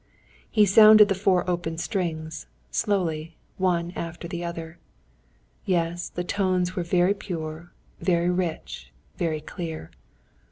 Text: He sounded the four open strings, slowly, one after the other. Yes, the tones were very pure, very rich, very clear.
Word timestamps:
He 0.49 0.65
sounded 0.65 1.09
the 1.09 1.13
four 1.13 1.47
open 1.47 1.77
strings, 1.77 2.47
slowly, 2.71 3.37
one 3.57 3.91
after 3.91 4.27
the 4.27 4.43
other. 4.43 4.79
Yes, 5.63 6.09
the 6.09 6.23
tones 6.23 6.75
were 6.75 6.81
very 6.81 7.13
pure, 7.13 7.71
very 7.99 8.31
rich, 8.31 8.91
very 9.17 9.41
clear. 9.41 9.91